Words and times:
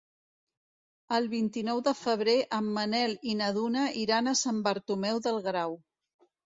El 1.17 1.27
vint-i-nou 1.33 1.83
de 1.89 1.93
febrer 1.99 2.37
en 2.61 2.73
Manel 2.79 3.15
i 3.35 3.39
na 3.45 3.53
Duna 3.61 3.87
iran 4.07 4.35
a 4.35 4.39
Sant 4.45 4.67
Bartomeu 4.71 5.27
del 5.29 5.41
Grau. 5.53 5.83